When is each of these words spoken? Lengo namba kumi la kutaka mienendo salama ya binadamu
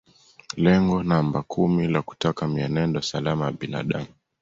Lengo 0.55 1.03
namba 1.03 1.41
kumi 1.41 1.87
la 1.87 2.01
kutaka 2.01 2.47
mienendo 2.47 3.01
salama 3.01 3.45
ya 3.45 3.51
binadamu 3.51 4.07